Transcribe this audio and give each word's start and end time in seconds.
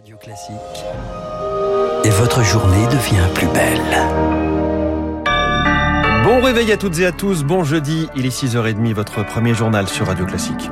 Radio 0.00 0.16
Classique. 0.16 0.54
Et 2.04 2.08
votre 2.08 2.42
journée 2.42 2.86
devient 2.86 3.26
plus 3.34 3.48
belle. 3.48 3.80
Bon 6.24 6.40
réveil 6.40 6.72
à 6.72 6.78
toutes 6.78 6.98
et 7.00 7.06
à 7.06 7.12
tous, 7.12 7.44
bon 7.44 7.64
jeudi, 7.64 8.08
il 8.16 8.24
est 8.24 8.30
6h30, 8.34 8.94
votre 8.94 9.26
premier 9.26 9.52
journal 9.52 9.86
sur 9.88 10.06
Radio 10.06 10.24
Classique. 10.24 10.70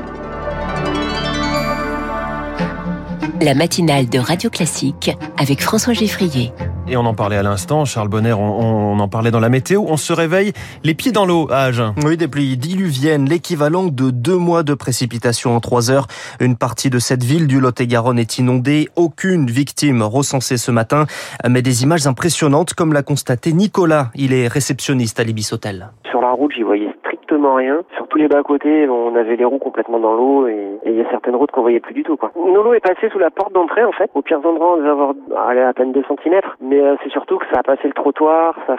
La 3.43 3.54
matinale 3.54 4.09
de 4.09 4.19
Radio 4.19 4.49
Classique 4.49 5.10
avec 5.37 5.60
François 5.60 5.92
Geffrier. 5.92 6.54
Et 6.90 6.96
on 6.96 7.04
en 7.04 7.12
parlait 7.12 7.36
à 7.36 7.42
l'instant, 7.42 7.84
Charles 7.84 8.08
Bonner, 8.08 8.32
on, 8.32 8.92
on, 8.94 8.98
en 8.98 9.08
parlait 9.08 9.30
dans 9.30 9.40
la 9.40 9.50
météo, 9.50 9.84
on 9.87 9.98
se 9.98 10.14
réveille 10.14 10.54
les 10.84 10.94
pieds 10.94 11.12
dans 11.12 11.26
l'eau 11.26 11.46
à 11.50 11.64
Agen. 11.64 11.94
Oui, 12.02 12.16
des 12.16 12.28
pluies 12.28 12.56
diluviennes, 12.56 13.28
l'équivalent 13.28 13.84
de 13.84 14.10
deux 14.10 14.38
mois 14.38 14.62
de 14.62 14.72
précipitations 14.72 15.54
en 15.54 15.60
trois 15.60 15.90
heures. 15.90 16.06
Une 16.41 16.56
partie 16.56 16.88
de 16.88 16.98
cette 16.98 17.23
ville 17.23 17.46
du 17.46 17.60
Lot-et-Garonne 17.60 18.19
est 18.19 18.38
inondée, 18.38 18.88
aucune 18.96 19.51
victime 19.51 20.01
recensée 20.01 20.56
ce 20.56 20.70
matin, 20.70 21.05
mais 21.46 21.60
des 21.60 21.82
images 21.82 22.06
impressionnantes 22.06 22.73
comme 22.73 22.95
l'a 22.95 23.02
constaté 23.02 23.52
Nicolas, 23.52 24.10
il 24.15 24.32
est 24.32 24.48
réceptionniste 24.48 25.20
à 25.20 25.24
l'Ibis 25.24 25.51
Hotel. 25.52 25.91
Sur 26.10 26.23
la 26.23 26.30
route, 26.32 26.52
j'y 26.57 26.62
voyais 26.62 26.88
rien. 27.30 27.82
Sur 27.96 28.06
tous 28.09 28.18
les 28.18 28.28
bas-côtés, 28.28 28.88
on 28.88 29.14
avait 29.14 29.37
les 29.37 29.45
roues 29.45 29.59
complètement 29.59 29.98
dans 29.98 30.14
l'eau 30.14 30.46
et 30.46 30.78
il 30.87 30.95
y 30.95 31.00
a 31.00 31.10
certaines 31.10 31.37
routes 31.37 31.51
qu'on 31.51 31.62
voyait 31.62 31.80
plus 31.80 31.95
du 31.95 32.02
tout. 32.02 32.16
Quoi. 32.16 32.30
L'eau 32.37 32.74
est 32.74 32.80
passée 32.80 33.09
sous 33.10 33.18
la 33.18 33.30
porte 33.30 33.52
d'entrée 33.52 33.84
en 33.84 33.92
fait. 33.92 34.10
Au 34.14 34.23
pire 34.23 34.38
endroits, 34.45 34.74
on 34.74 34.77
devait 34.78 34.88
avoir 34.91 35.14
à 35.34 35.73
peine 35.73 35.92
2 35.92 36.02
cm. 36.09 36.41
Mais 36.60 36.80
euh, 36.80 36.96
c'est 37.02 37.10
surtout 37.10 37.38
que 37.38 37.46
ça 37.52 37.60
a 37.60 37.62
passé 37.62 37.88
le 37.88 37.95
trottoir, 37.95 38.56
ça, 38.66 38.77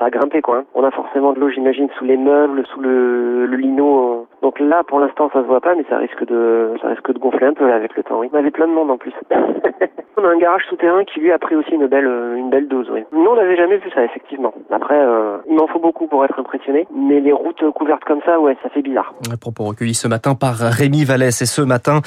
a 0.00 0.10
grimpé 0.10 0.42
quoi. 0.42 0.58
Hein. 0.58 0.64
On 0.74 0.84
a 0.84 0.90
forcément 0.90 1.32
de 1.32 1.40
l'eau, 1.40 1.50
j'imagine, 1.50 1.88
sous 1.98 2.04
les 2.04 2.16
meubles, 2.16 2.64
sous 2.66 2.80
le, 2.80 3.46
le 3.46 3.56
lino. 3.56 4.26
Donc 4.44 4.60
là, 4.60 4.82
pour 4.86 5.00
l'instant, 5.00 5.30
ça 5.32 5.40
se 5.40 5.46
voit 5.46 5.62
pas, 5.62 5.74
mais 5.74 5.86
ça 5.88 5.96
risque 5.96 6.22
de, 6.26 6.74
ça 6.82 6.88
risque 6.88 7.10
de 7.10 7.18
gonfler 7.18 7.46
un 7.46 7.54
peu 7.54 7.66
là, 7.66 7.76
avec 7.76 7.96
le 7.96 8.02
temps. 8.02 8.20
Oui. 8.20 8.28
On 8.30 8.36
avait 8.36 8.50
plein 8.50 8.68
de 8.68 8.74
monde 8.74 8.90
en 8.90 8.98
plus. 8.98 9.14
on 10.18 10.22
a 10.22 10.28
un 10.28 10.36
garage 10.36 10.64
souterrain 10.68 11.02
qui 11.04 11.20
lui 11.20 11.32
a 11.32 11.38
pris 11.38 11.56
aussi 11.56 11.70
une 11.70 11.86
belle, 11.86 12.04
une 12.36 12.50
belle 12.50 12.68
dose. 12.68 12.86
Oui. 12.92 13.04
Nous, 13.10 13.24
on 13.24 13.36
n'avait 13.36 13.56
jamais 13.56 13.78
vu 13.78 13.88
ça, 13.94 14.04
effectivement. 14.04 14.52
Après, 14.70 14.98
euh, 14.98 15.38
il 15.48 15.56
m'en 15.56 15.66
faut 15.66 15.78
beaucoup 15.78 16.08
pour 16.08 16.26
être 16.26 16.38
impressionné, 16.38 16.86
mais 16.94 17.20
les 17.20 17.32
routes 17.32 17.64
couvertes 17.74 18.04
comme 18.04 18.20
ça, 18.26 18.38
ouais, 18.38 18.54
ça 18.62 18.68
fait 18.68 18.82
bizarre. 18.82 19.14
Un 19.32 19.38
propos 19.38 19.64
recueillis 19.64 19.94
ce 19.94 20.08
matin 20.08 20.34
par 20.34 20.56
Rémi 20.56 21.04
Vallès. 21.04 21.40
Et 21.40 21.46
ce 21.46 21.62
matin, 21.62 22.02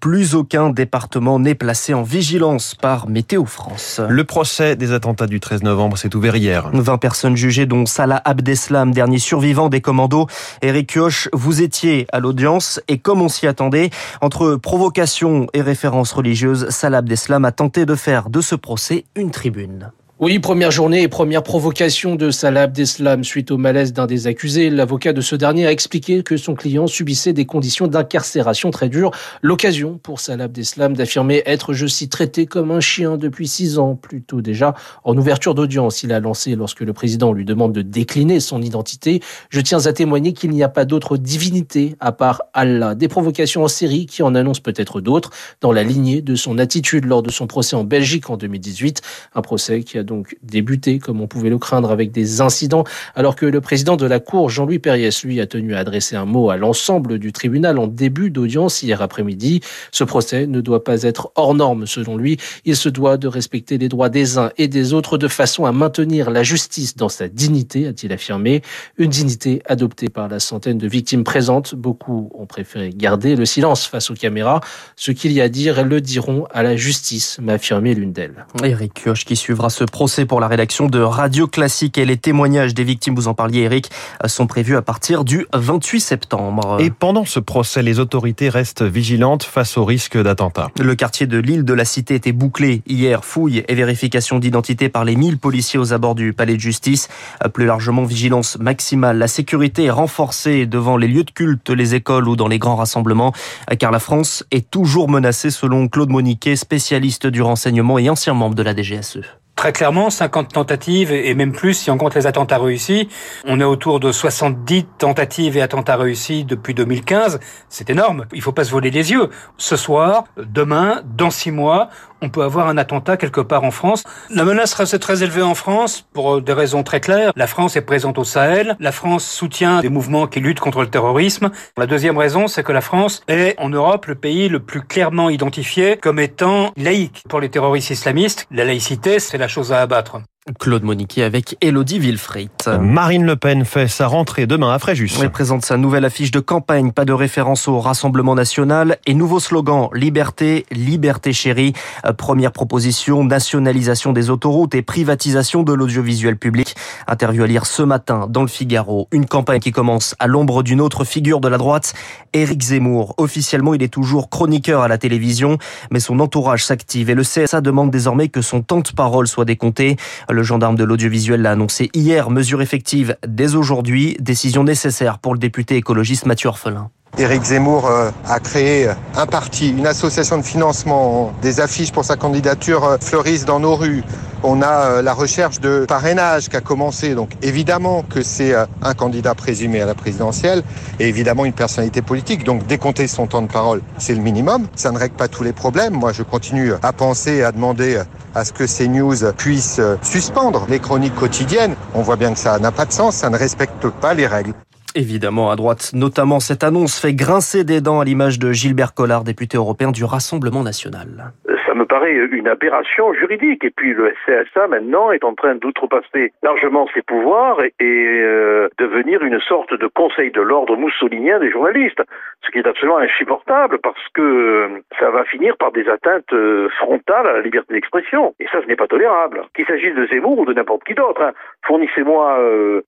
plus 0.00 0.34
aucun 0.34 0.70
département 0.70 1.38
n'est 1.38 1.54
placé 1.54 1.92
en 1.92 2.02
vigilance 2.02 2.74
par 2.74 3.06
Météo 3.06 3.44
France. 3.44 4.00
Le 4.08 4.24
procès 4.24 4.76
des 4.76 4.94
attentats 4.94 5.26
du 5.26 5.40
13 5.40 5.62
novembre 5.62 5.98
s'est 5.98 6.16
ouvert 6.16 6.36
hier. 6.36 6.70
20 6.72 6.96
personnes 6.96 7.36
jugées, 7.36 7.66
dont 7.66 7.84
Salah 7.84 8.22
Abdeslam, 8.24 8.92
dernier 8.92 9.18
survivant 9.18 9.68
des 9.68 9.82
commandos. 9.82 10.26
Eric 10.62 10.94
Kioch, 10.94 11.28
vous 11.34 11.60
étiez 11.62 11.81
à 12.12 12.20
l'audience 12.20 12.80
et 12.88 12.98
comme 12.98 13.22
on 13.22 13.28
s'y 13.28 13.46
attendait, 13.46 13.90
entre 14.20 14.56
provocation 14.56 15.46
et 15.52 15.62
référence 15.62 16.12
religieuse, 16.12 16.68
Salah 16.70 16.98
Abdeslam 16.98 17.44
a 17.44 17.52
tenté 17.52 17.86
de 17.86 17.94
faire 17.94 18.30
de 18.30 18.40
ce 18.40 18.54
procès 18.54 19.04
une 19.16 19.30
tribune. 19.30 19.92
Oui, 20.22 20.38
première 20.38 20.70
journée 20.70 21.02
et 21.02 21.08
première 21.08 21.42
provocation 21.42 22.14
de 22.14 22.30
Salah 22.30 22.62
Abdeslam 22.62 23.24
suite 23.24 23.50
au 23.50 23.56
malaise 23.58 23.92
d'un 23.92 24.06
des 24.06 24.28
accusés. 24.28 24.70
L'avocat 24.70 25.12
de 25.12 25.20
ce 25.20 25.34
dernier 25.34 25.66
a 25.66 25.72
expliqué 25.72 26.22
que 26.22 26.36
son 26.36 26.54
client 26.54 26.86
subissait 26.86 27.32
des 27.32 27.44
conditions 27.44 27.88
d'incarcération 27.88 28.70
très 28.70 28.88
dures. 28.88 29.10
L'occasion 29.42 29.98
pour 30.00 30.20
Salah 30.20 30.44
Abdeslam 30.44 30.94
d'affirmer 30.94 31.42
être, 31.44 31.72
je 31.72 31.88
cite, 31.88 32.12
traité 32.12 32.46
comme 32.46 32.70
un 32.70 32.78
chien 32.78 33.16
depuis 33.16 33.48
six 33.48 33.80
ans 33.80 33.96
plus 33.96 34.22
tôt 34.22 34.42
déjà. 34.42 34.76
En 35.02 35.16
ouverture 35.16 35.56
d'audience, 35.56 36.04
il 36.04 36.12
a 36.12 36.20
lancé 36.20 36.54
lorsque 36.54 36.82
le 36.82 36.92
président 36.92 37.32
lui 37.32 37.44
demande 37.44 37.72
de 37.72 37.82
décliner 37.82 38.38
son 38.38 38.62
identité. 38.62 39.20
Je 39.50 39.60
tiens 39.60 39.86
à 39.86 39.92
témoigner 39.92 40.34
qu'il 40.34 40.50
n'y 40.50 40.62
a 40.62 40.68
pas 40.68 40.84
d'autre 40.84 41.16
divinité 41.16 41.96
à 41.98 42.12
part 42.12 42.42
Allah. 42.54 42.94
Des 42.94 43.08
provocations 43.08 43.64
en 43.64 43.68
série 43.68 44.06
qui 44.06 44.22
en 44.22 44.36
annoncent 44.36 44.62
peut-être 44.62 45.00
d'autres 45.00 45.30
dans 45.60 45.72
la 45.72 45.82
lignée 45.82 46.22
de 46.22 46.36
son 46.36 46.58
attitude 46.58 47.06
lors 47.06 47.24
de 47.24 47.30
son 47.32 47.48
procès 47.48 47.74
en 47.74 47.82
Belgique 47.82 48.30
en 48.30 48.36
2018. 48.36 49.00
Un 49.34 49.42
procès 49.42 49.82
qui 49.82 49.98
a 49.98 50.04
débuté, 50.42 50.98
comme 50.98 51.20
on 51.20 51.26
pouvait 51.26 51.50
le 51.50 51.58
craindre, 51.58 51.90
avec 51.90 52.12
des 52.12 52.40
incidents, 52.40 52.84
alors 53.14 53.36
que 53.36 53.46
le 53.46 53.60
président 53.60 53.96
de 53.96 54.06
la 54.06 54.20
Cour, 54.20 54.50
Jean-Louis 54.50 54.78
Perriès, 54.78 55.24
lui, 55.24 55.40
a 55.40 55.46
tenu 55.46 55.74
à 55.74 55.78
adresser 55.78 56.16
un 56.16 56.24
mot 56.24 56.50
à 56.50 56.56
l'ensemble 56.56 57.18
du 57.18 57.32
tribunal 57.32 57.78
en 57.78 57.86
début 57.86 58.30
d'audience 58.30 58.82
hier 58.82 59.02
après-midi. 59.02 59.60
Ce 59.90 60.04
procès 60.04 60.46
ne 60.46 60.60
doit 60.60 60.84
pas 60.84 61.02
être 61.02 61.32
hors 61.36 61.54
norme, 61.54 61.86
selon 61.86 62.16
lui. 62.16 62.38
Il 62.64 62.76
se 62.76 62.88
doit 62.88 63.16
de 63.16 63.28
respecter 63.28 63.78
les 63.78 63.88
droits 63.88 64.08
des 64.08 64.38
uns 64.38 64.50
et 64.58 64.68
des 64.68 64.92
autres 64.92 65.18
de 65.18 65.28
façon 65.28 65.64
à 65.64 65.72
maintenir 65.72 66.30
la 66.30 66.42
justice 66.42 66.96
dans 66.96 67.08
sa 67.08 67.28
dignité, 67.28 67.86
a-t-il 67.86 68.12
affirmé. 68.12 68.62
Une 68.98 69.10
dignité 69.10 69.62
adoptée 69.66 70.08
par 70.08 70.28
la 70.28 70.40
centaine 70.40 70.78
de 70.78 70.88
victimes 70.88 71.24
présentes. 71.24 71.74
Beaucoup 71.74 72.30
ont 72.34 72.46
préféré 72.46 72.90
garder 72.94 73.36
le 73.36 73.44
silence 73.44 73.86
face 73.86 74.10
aux 74.10 74.14
caméras. 74.14 74.60
Ce 74.96 75.10
qu'il 75.10 75.32
y 75.32 75.40
a 75.40 75.44
à 75.44 75.48
dire, 75.48 75.78
elles 75.78 75.88
le 75.88 76.00
diront 76.00 76.46
à 76.52 76.62
la 76.62 76.76
justice, 76.76 77.38
m'a 77.40 77.54
affirmé 77.54 77.94
l'une 77.94 78.12
d'elles. 78.12 78.46
Eric 78.62 78.94
Kioch 78.94 79.24
qui 79.24 79.36
suivra 79.36 79.70
ce 79.70 79.84
procès 79.92 80.26
pour 80.26 80.40
la 80.40 80.48
rédaction 80.48 80.88
de 80.88 80.98
Radio 80.98 81.46
Classique 81.46 81.98
et 81.98 82.04
les 82.04 82.16
témoignages 82.16 82.74
des 82.74 82.82
victimes, 82.82 83.14
vous 83.14 83.28
en 83.28 83.34
parliez 83.34 83.60
Eric, 83.60 83.90
sont 84.26 84.48
prévus 84.48 84.74
à 84.74 84.82
partir 84.82 85.22
du 85.22 85.46
28 85.52 86.00
septembre. 86.00 86.78
Et 86.80 86.90
pendant 86.90 87.24
ce 87.24 87.38
procès, 87.38 87.82
les 87.82 88.00
autorités 88.00 88.48
restent 88.48 88.82
vigilantes 88.82 89.44
face 89.44 89.76
au 89.76 89.84
risque 89.84 90.20
d'attentat. 90.20 90.70
Le 90.80 90.94
quartier 90.96 91.26
de 91.26 91.38
l'île 91.38 91.64
de 91.64 91.74
la 91.74 91.84
Cité 91.84 92.16
était 92.16 92.32
bouclé 92.32 92.82
hier, 92.88 93.24
fouilles 93.24 93.64
et 93.68 93.74
vérification 93.74 94.40
d'identité 94.40 94.88
par 94.88 95.04
les 95.04 95.14
1000 95.14 95.38
policiers 95.38 95.78
aux 95.78 95.92
abords 95.92 96.14
du 96.14 96.32
palais 96.32 96.56
de 96.56 96.60
justice. 96.60 97.08
Plus 97.52 97.66
largement, 97.66 98.04
vigilance 98.04 98.58
maximale. 98.58 99.18
La 99.18 99.28
sécurité 99.28 99.84
est 99.84 99.90
renforcée 99.90 100.66
devant 100.66 100.96
les 100.96 101.06
lieux 101.06 101.24
de 101.24 101.30
culte, 101.30 101.68
les 101.70 101.94
écoles 101.94 102.28
ou 102.28 102.34
dans 102.34 102.48
les 102.48 102.58
grands 102.58 102.76
rassemblements, 102.76 103.32
car 103.78 103.90
la 103.90 103.98
France 103.98 104.44
est 104.50 104.70
toujours 104.70 105.10
menacée 105.10 105.50
selon 105.50 105.86
Claude 105.88 106.10
Moniquet, 106.10 106.56
spécialiste 106.56 107.26
du 107.26 107.42
renseignement 107.42 107.98
et 107.98 108.08
ancien 108.08 108.32
membre 108.32 108.54
de 108.54 108.62
la 108.62 108.74
DGSE. 108.74 109.20
Très 109.62 109.72
clairement, 109.72 110.10
50 110.10 110.52
tentatives 110.52 111.12
et 111.12 111.32
même 111.36 111.52
plus 111.52 111.74
si 111.74 111.90
on 111.92 111.96
compte 111.96 112.16
les 112.16 112.26
attentats 112.26 112.58
réussis. 112.58 113.08
On 113.44 113.60
est 113.60 113.64
autour 113.64 114.00
de 114.00 114.10
70 114.10 114.86
tentatives 114.98 115.56
et 115.56 115.62
attentats 115.62 115.94
réussis 115.94 116.42
depuis 116.42 116.74
2015. 116.74 117.38
C'est 117.68 117.88
énorme. 117.88 118.26
Il 118.32 118.42
faut 118.42 118.50
pas 118.50 118.64
se 118.64 118.72
voler 118.72 118.90
les 118.90 119.12
yeux. 119.12 119.30
Ce 119.58 119.76
soir, 119.76 120.24
demain, 120.36 121.02
dans 121.16 121.30
six 121.30 121.52
mois, 121.52 121.90
on 122.22 122.28
peut 122.28 122.42
avoir 122.42 122.68
un 122.68 122.76
attentat 122.76 123.16
quelque 123.16 123.40
part 123.40 123.64
en 123.64 123.70
France. 123.70 124.04
La 124.30 124.44
menace 124.44 124.74
reste 124.74 124.98
très 125.00 125.22
élevée 125.22 125.42
en 125.42 125.54
France 125.54 126.06
pour 126.12 126.40
des 126.40 126.52
raisons 126.52 126.84
très 126.84 127.00
claires. 127.00 127.32
La 127.36 127.48
France 127.48 127.76
est 127.76 127.82
présente 127.82 128.18
au 128.18 128.24
Sahel. 128.24 128.76
La 128.78 128.92
France 128.92 129.24
soutient 129.24 129.80
des 129.80 129.88
mouvements 129.88 130.28
qui 130.28 130.40
luttent 130.40 130.60
contre 130.60 130.80
le 130.80 130.86
terrorisme. 130.88 131.50
La 131.76 131.86
deuxième 131.86 132.16
raison, 132.16 132.46
c'est 132.46 132.62
que 132.62 132.72
la 132.72 132.80
France 132.80 133.22
est 133.26 133.54
en 133.58 133.68
Europe 133.68 134.06
le 134.06 134.14
pays 134.14 134.48
le 134.48 134.60
plus 134.60 134.82
clairement 134.82 135.30
identifié 135.30 135.96
comme 135.96 136.20
étant 136.20 136.72
laïque. 136.76 137.24
Pour 137.28 137.40
les 137.40 137.48
terroristes 137.48 137.90
islamistes, 137.90 138.46
la 138.52 138.64
laïcité, 138.64 139.18
c'est 139.18 139.38
la 139.38 139.48
chose 139.52 139.72
à 139.72 139.82
abattre. 139.82 140.18
Claude 140.58 140.82
Moniquet 140.82 141.22
avec 141.22 141.56
Elodie 141.60 142.00
Villefrit. 142.00 142.50
Marine 142.80 143.24
Le 143.24 143.36
Pen 143.36 143.64
fait 143.64 143.86
sa 143.86 144.08
rentrée 144.08 144.48
demain 144.48 144.74
à 144.74 144.80
Fréjus. 144.80 145.12
Elle 145.22 145.30
présente 145.30 145.64
sa 145.64 145.76
nouvelle 145.76 146.04
affiche 146.04 146.32
de 146.32 146.40
campagne, 146.40 146.90
pas 146.90 147.04
de 147.04 147.12
référence 147.12 147.68
au 147.68 147.78
Rassemblement 147.78 148.34
National 148.34 148.98
et 149.06 149.14
nouveau 149.14 149.38
slogan 149.38 149.88
Liberté, 149.94 150.66
liberté 150.72 151.32
chérie. 151.32 151.74
Première 152.18 152.50
proposition, 152.50 153.22
nationalisation 153.22 154.12
des 154.12 154.30
autoroutes 154.30 154.74
et 154.74 154.82
privatisation 154.82 155.62
de 155.62 155.72
l'audiovisuel 155.72 156.36
public. 156.36 156.74
Interview 157.06 157.44
à 157.44 157.46
lire 157.46 157.64
ce 157.64 157.84
matin 157.84 158.26
dans 158.28 158.42
le 158.42 158.48
Figaro. 158.48 159.06
Une 159.12 159.26
campagne 159.26 159.60
qui 159.60 159.70
commence 159.70 160.16
à 160.18 160.26
l'ombre 160.26 160.64
d'une 160.64 160.80
autre 160.80 161.04
figure 161.04 161.38
de 161.38 161.46
la 161.46 161.56
droite, 161.56 161.94
Éric 162.32 162.62
Zemmour. 162.62 163.14
Officiellement, 163.16 163.74
il 163.74 163.82
est 163.84 163.92
toujours 163.92 164.28
chroniqueur 164.28 164.82
à 164.82 164.88
la 164.88 164.98
télévision, 164.98 165.58
mais 165.92 166.00
son 166.00 166.18
entourage 166.18 166.64
s'active 166.64 167.10
et 167.10 167.14
le 167.14 167.22
CSA 167.22 167.60
demande 167.60 167.92
désormais 167.92 168.26
que 168.26 168.42
son 168.42 168.60
temps 168.60 168.80
de 168.80 168.90
parole 168.90 169.28
soit 169.28 169.44
décompté. 169.44 169.96
Le 170.32 170.42
gendarme 170.42 170.76
de 170.76 170.84
l'audiovisuel 170.84 171.42
l'a 171.42 171.50
annoncé 171.50 171.90
hier, 171.92 172.30
mesure 172.30 172.62
effective 172.62 173.16
dès 173.26 173.54
aujourd'hui, 173.54 174.16
décision 174.18 174.64
nécessaire 174.64 175.18
pour 175.18 175.34
le 175.34 175.38
député 175.38 175.76
écologiste 175.76 176.24
Mathieu 176.24 176.48
Orphelin. 176.48 176.90
Éric 177.18 177.44
Zemmour 177.44 177.90
a 178.26 178.40
créé 178.40 178.88
un 179.16 179.26
parti, 179.26 179.68
une 179.68 179.86
association 179.86 180.38
de 180.38 180.42
financement, 180.42 181.32
des 181.42 181.60
affiches 181.60 181.92
pour 181.92 182.06
sa 182.06 182.16
candidature 182.16 182.96
fleurissent 183.00 183.44
dans 183.44 183.60
nos 183.60 183.76
rues. 183.76 184.02
On 184.42 184.62
a 184.62 185.02
la 185.02 185.12
recherche 185.12 185.60
de 185.60 185.84
parrainage 185.86 186.48
qui 186.48 186.56
a 186.56 186.62
commencé. 186.62 187.14
Donc 187.14 187.30
évidemment 187.42 188.02
que 188.02 188.22
c'est 188.22 188.54
un 188.54 188.94
candidat 188.94 189.34
présumé 189.34 189.82
à 189.82 189.86
la 189.86 189.94
présidentielle 189.94 190.62
et 190.98 191.06
évidemment 191.06 191.44
une 191.44 191.52
personnalité 191.52 192.00
politique. 192.00 192.44
Donc 192.44 192.66
décompter 192.66 193.06
son 193.06 193.26
temps 193.26 193.42
de 193.42 193.52
parole, 193.52 193.82
c'est 193.98 194.14
le 194.14 194.22
minimum. 194.22 194.66
Ça 194.74 194.90
ne 194.90 194.98
règle 194.98 195.14
pas 195.14 195.28
tous 195.28 195.44
les 195.44 195.52
problèmes. 195.52 195.92
Moi, 195.92 196.12
je 196.12 196.22
continue 196.22 196.72
à 196.82 196.94
penser 196.94 197.34
et 197.34 197.44
à 197.44 197.52
demander 197.52 198.00
à 198.34 198.44
ce 198.46 198.54
que 198.54 198.66
ces 198.66 198.88
news 198.88 199.16
puissent 199.36 199.82
suspendre 200.00 200.66
les 200.70 200.80
chroniques 200.80 201.14
quotidiennes. 201.14 201.76
On 201.94 202.00
voit 202.00 202.16
bien 202.16 202.32
que 202.32 202.38
ça 202.38 202.58
n'a 202.58 202.72
pas 202.72 202.86
de 202.86 202.92
sens, 202.92 203.16
ça 203.16 203.28
ne 203.28 203.36
respecte 203.36 203.86
pas 204.00 204.14
les 204.14 204.26
règles. 204.26 204.54
Évidemment, 204.94 205.50
à 205.50 205.56
droite, 205.56 205.90
notamment 205.94 206.38
cette 206.40 206.64
annonce 206.64 206.98
fait 206.98 207.14
grincer 207.14 207.64
des 207.64 207.80
dents 207.80 208.00
à 208.00 208.04
l'image 208.04 208.38
de 208.38 208.52
Gilbert 208.52 208.94
Collard, 208.94 209.24
député 209.24 209.56
européen 209.56 209.90
du 209.90 210.04
Rassemblement 210.04 210.62
national. 210.62 211.32
Me 211.82 211.86
paraît 211.86 212.14
une 212.14 212.46
aberration 212.46 213.12
juridique. 213.12 213.64
Et 213.64 213.70
puis 213.70 213.92
le 213.92 214.14
CSA 214.24 214.68
maintenant 214.68 215.10
est 215.10 215.24
en 215.24 215.34
train 215.34 215.56
d'outrepasser 215.56 216.32
largement 216.40 216.86
ses 216.94 217.02
pouvoirs 217.02 217.58
et, 217.60 218.20
euh, 218.22 218.68
devenir 218.78 219.20
une 219.24 219.40
sorte 219.40 219.74
de 219.74 219.88
conseil 219.88 220.30
de 220.30 220.40
l'ordre 220.40 220.76
moussolinien 220.76 221.40
des 221.40 221.50
journalistes, 221.50 222.00
ce 222.46 222.52
qui 222.52 222.58
est 222.58 222.66
absolument 222.68 222.98
insupportable 222.98 223.80
parce 223.82 224.08
que 224.14 224.22
euh, 224.22 224.68
ça 225.00 225.10
va 225.10 225.24
finir 225.24 225.56
par 225.56 225.72
des 225.72 225.88
atteintes 225.88 226.32
euh, 226.32 226.68
frontales 226.78 227.26
à 227.26 227.32
la 227.32 227.40
liberté 227.40 227.74
d'expression. 227.74 228.32
Et 228.38 228.46
ça, 228.52 228.62
ce 228.62 228.68
n'est 228.68 228.76
pas 228.76 228.86
tolérable. 228.86 229.42
Qu'il 229.56 229.66
s'agisse 229.66 229.96
de 229.96 230.06
Zemmour 230.06 230.38
ou 230.38 230.46
de 230.46 230.52
n'importe 230.52 230.84
qui 230.84 230.94
d'autre. 230.94 231.20
Hein. 231.20 231.32
Fournissez-moi 231.66 232.38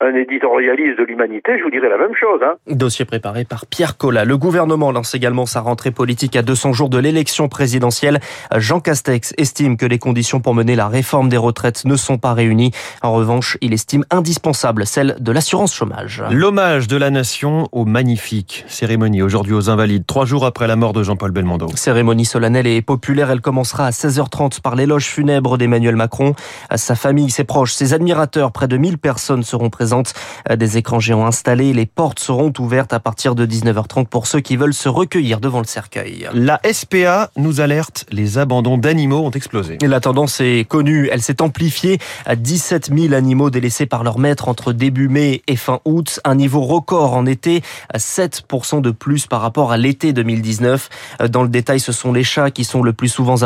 un 0.00 0.14
éditorialiste 0.14 0.98
de 0.98 1.04
l'humanité, 1.04 1.58
je 1.58 1.64
vous 1.64 1.70
dirai 1.70 1.88
la 1.88 1.98
même 1.98 2.14
chose. 2.14 2.40
Hein. 2.44 2.54
Dossier 2.68 3.04
préparé 3.04 3.44
par 3.44 3.66
Pierre 3.66 3.96
Collat. 3.98 4.24
Le 4.24 4.36
gouvernement 4.36 4.92
lance 4.92 5.14
également 5.16 5.46
sa 5.46 5.60
rentrée 5.60 5.90
politique 5.90 6.36
à 6.36 6.42
200 6.42 6.72
jours 6.72 6.90
de 6.90 6.98
l'élection 6.98 7.48
présidentielle. 7.48 8.18
Jean 8.56 8.80
Castex 8.84 9.32
estime 9.38 9.76
que 9.76 9.86
les 9.86 9.98
conditions 9.98 10.40
pour 10.40 10.54
mener 10.54 10.76
la 10.76 10.88
réforme 10.88 11.28
des 11.28 11.38
retraites 11.38 11.84
ne 11.86 11.96
sont 11.96 12.18
pas 12.18 12.34
réunies. 12.34 12.70
En 13.02 13.12
revanche, 13.12 13.58
il 13.62 13.72
estime 13.72 14.04
indispensable 14.10 14.86
celle 14.86 15.16
de 15.18 15.32
l'assurance 15.32 15.74
chômage. 15.74 16.22
L'hommage 16.30 16.86
de 16.86 16.96
la 16.96 17.10
nation 17.10 17.68
au 17.72 17.86
magnifique. 17.86 18.64
Cérémonie 18.68 19.22
aujourd'hui 19.22 19.54
aux 19.54 19.70
Invalides, 19.70 20.04
trois 20.06 20.26
jours 20.26 20.44
après 20.44 20.66
la 20.66 20.76
mort 20.76 20.92
de 20.92 21.02
Jean-Paul 21.02 21.30
Belmondo. 21.30 21.68
Cérémonie 21.74 22.26
solennelle 22.26 22.66
et 22.66 22.82
populaire, 22.82 23.30
elle 23.30 23.40
commencera 23.40 23.86
à 23.86 23.90
16h30 23.90 24.60
par 24.60 24.76
l'éloge 24.76 25.06
funèbre 25.06 25.56
d'Emmanuel 25.56 25.96
Macron. 25.96 26.34
Sa 26.74 26.94
famille, 26.94 27.30
ses 27.30 27.44
proches, 27.44 27.72
ses 27.72 27.94
admirateurs, 27.94 28.52
près 28.52 28.68
de 28.68 28.76
1000 28.76 28.98
personnes 28.98 29.42
seront 29.42 29.70
présentes. 29.70 30.12
Des 30.54 30.76
écrans 30.76 31.00
géants 31.00 31.26
installés, 31.26 31.72
les 31.72 31.86
portes 31.86 32.20
seront 32.20 32.52
ouvertes 32.58 32.92
à 32.92 33.00
partir 33.00 33.34
de 33.34 33.46
19h30 33.46 34.06
pour 34.06 34.26
ceux 34.26 34.40
qui 34.40 34.56
veulent 34.56 34.74
se 34.74 34.90
recueillir 34.90 35.40
devant 35.40 35.60
le 35.60 35.66
cercueil. 35.66 36.28
La 36.34 36.60
SPA 36.70 37.30
nous 37.38 37.62
alerte, 37.62 38.04
les 38.10 38.36
abandons 38.36 38.73
d'animaux 38.78 39.24
ont 39.24 39.30
explosé. 39.30 39.78
La 39.82 40.00
tendance 40.00 40.40
est 40.40 40.68
connue, 40.68 41.08
elle 41.12 41.22
s'est 41.22 41.42
amplifiée 41.42 41.98
à 42.26 42.36
17 42.36 42.90
000 42.96 43.14
animaux 43.14 43.50
délaissés 43.50 43.86
par 43.86 44.04
leur 44.04 44.18
maître 44.18 44.48
entre 44.48 44.72
début 44.72 45.08
mai 45.08 45.42
et 45.46 45.56
fin 45.56 45.80
août, 45.84 46.20
un 46.24 46.34
niveau 46.34 46.62
record 46.62 47.14
en 47.14 47.26
été, 47.26 47.62
7% 47.94 48.80
de 48.80 48.90
plus 48.90 49.26
par 49.26 49.40
rapport 49.40 49.72
à 49.72 49.76
l'été 49.76 50.12
2019. 50.12 50.88
Dans 51.30 51.42
le 51.42 51.48
détail, 51.48 51.80
ce 51.80 51.92
sont 51.92 52.12
les 52.12 52.24
chats 52.24 52.50
qui 52.50 52.64
sont 52.64 52.82
le 52.82 52.92
plus 52.92 53.08
souvent, 53.08 53.36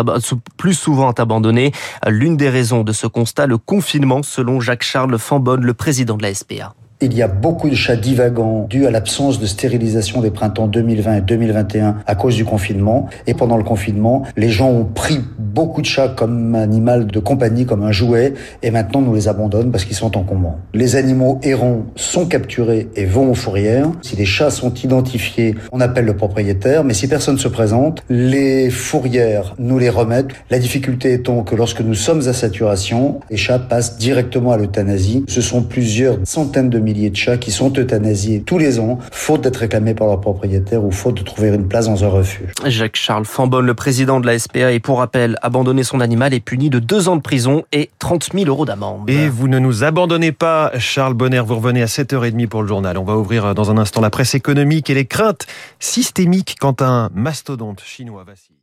plus 0.56 0.74
souvent 0.74 1.10
abandonnés. 1.10 1.72
L'une 2.06 2.36
des 2.36 2.48
raisons 2.48 2.84
de 2.84 2.92
ce 2.92 3.06
constat, 3.06 3.46
le 3.46 3.58
confinement, 3.58 4.22
selon 4.22 4.60
Jacques-Charles 4.60 5.18
Fambonne, 5.18 5.64
le 5.64 5.74
président 5.74 6.16
de 6.16 6.22
la 6.22 6.34
SPA. 6.34 6.74
Il 7.00 7.14
y 7.14 7.22
a 7.22 7.28
beaucoup 7.28 7.70
de 7.70 7.76
chats 7.76 7.94
divagants 7.94 8.66
dus 8.68 8.84
à 8.84 8.90
l'absence 8.90 9.38
de 9.38 9.46
stérilisation 9.46 10.20
des 10.20 10.32
printemps 10.32 10.66
2020 10.66 11.18
et 11.18 11.20
2021 11.20 11.98
à 12.04 12.14
cause 12.16 12.34
du 12.34 12.44
confinement. 12.44 13.08
Et 13.28 13.34
pendant 13.34 13.56
le 13.56 13.62
confinement, 13.62 14.24
les 14.36 14.48
gens 14.48 14.68
ont 14.68 14.84
pris 14.84 15.20
beaucoup 15.38 15.80
de 15.80 15.86
chats 15.86 16.08
comme 16.08 16.56
animal 16.56 17.06
de 17.06 17.20
compagnie, 17.20 17.66
comme 17.66 17.84
un 17.84 17.92
jouet, 17.92 18.34
et 18.64 18.72
maintenant 18.72 19.00
nous 19.00 19.14
les 19.14 19.28
abandonnons 19.28 19.70
parce 19.70 19.84
qu'ils 19.84 19.94
sont 19.94 20.16
encombrants. 20.16 20.58
Les 20.74 20.96
animaux 20.96 21.38
errants 21.44 21.86
sont 21.94 22.26
capturés 22.26 22.88
et 22.96 23.04
vont 23.04 23.30
aux 23.30 23.34
fourrières. 23.34 23.90
Si 24.02 24.16
les 24.16 24.24
chats 24.24 24.50
sont 24.50 24.74
identifiés, 24.74 25.54
on 25.70 25.80
appelle 25.80 26.04
le 26.04 26.16
propriétaire, 26.16 26.82
mais 26.82 26.94
si 26.94 27.06
personne 27.06 27.38
se 27.38 27.46
présente, 27.46 28.02
les 28.10 28.70
fourrières 28.70 29.54
nous 29.60 29.78
les 29.78 29.88
remettent. 29.88 30.30
La 30.50 30.58
difficulté 30.58 31.12
étant 31.12 31.44
que 31.44 31.54
lorsque 31.54 31.80
nous 31.80 31.94
sommes 31.94 32.26
à 32.26 32.32
saturation, 32.32 33.20
les 33.30 33.36
chats 33.36 33.60
passent 33.60 33.98
directement 33.98 34.50
à 34.50 34.56
l'euthanasie. 34.56 35.24
Ce 35.28 35.40
sont 35.40 35.62
plusieurs 35.62 36.18
centaines 36.24 36.70
de 36.70 36.87
milliers 36.88 37.10
de 37.10 37.16
chats 37.16 37.36
qui 37.36 37.50
sont 37.50 37.72
euthanasiés 37.78 38.40
tous 38.40 38.58
les 38.58 38.80
ans, 38.80 38.98
faute 39.12 39.42
d'être 39.42 39.58
réclamés 39.58 39.94
par 39.94 40.06
leur 40.06 40.20
propriétaire 40.20 40.82
ou 40.82 40.90
faute 40.90 41.18
de 41.18 41.22
trouver 41.22 41.48
une 41.48 41.68
place 41.68 41.86
dans 41.86 42.02
un 42.02 42.08
refuge. 42.08 42.52
Jacques-Charles 42.64 43.26
Fambonne, 43.26 43.66
le 43.66 43.74
président 43.74 44.20
de 44.20 44.26
la 44.26 44.38
SPA, 44.38 44.72
et 44.72 44.80
pour 44.80 44.98
rappel, 44.98 45.36
abandonner 45.42 45.84
son 45.84 46.00
animal 46.00 46.32
est 46.32 46.40
puni 46.40 46.70
de 46.70 46.78
deux 46.78 47.08
ans 47.08 47.16
de 47.16 47.20
prison 47.20 47.64
et 47.72 47.90
30 47.98 48.30
000 48.32 48.46
euros 48.46 48.64
d'amende. 48.64 49.08
Et 49.10 49.28
vous 49.28 49.48
ne 49.48 49.58
nous 49.58 49.84
abandonnez 49.84 50.32
pas, 50.32 50.72
Charles 50.78 51.14
Bonner, 51.14 51.42
vous 51.44 51.56
revenez 51.56 51.82
à 51.82 51.86
7h30 51.86 52.46
pour 52.46 52.62
le 52.62 52.68
journal. 52.68 52.96
On 52.96 53.04
va 53.04 53.16
ouvrir 53.16 53.54
dans 53.54 53.70
un 53.70 53.78
instant 53.78 54.00
la 54.00 54.10
presse 54.10 54.34
économique 54.34 54.88
et 54.88 54.94
les 54.94 55.06
craintes 55.06 55.46
systémiques 55.78 56.56
quant 56.58 56.76
à 56.80 56.86
un 56.86 57.10
mastodonte 57.14 57.82
chinois 57.84 58.24
vacille. 58.24 58.57